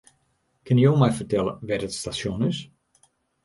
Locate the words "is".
2.49-2.57